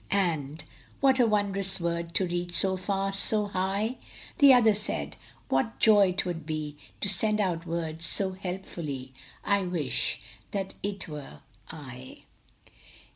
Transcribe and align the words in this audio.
And," 0.09 0.63
What 0.99 1.19
a 1.19 1.27
wondrous 1.27 1.79
word 1.79 2.15
To 2.15 2.25
reach 2.25 2.55
so 2.55 2.75
far, 2.75 3.11
so 3.11 3.45
high!" 3.49 3.97
The 4.39 4.51
other 4.51 4.73
said," 4.73 5.15
What 5.47 5.77
joy 5.77 6.13
t 6.13 6.23
would 6.25 6.43
be 6.43 6.75
To 7.01 7.07
send 7.07 7.39
out 7.39 7.67
words 7.67 8.03
so 8.03 8.31
helpfully! 8.31 9.13
I 9.45 9.61
wish 9.61 10.19
that 10.53 10.73
it 10.81 11.07
were 11.07 11.41
I." 11.69 12.23